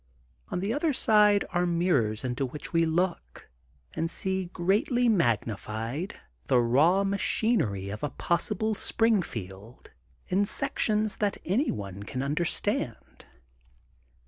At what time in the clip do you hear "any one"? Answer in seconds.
11.45-12.01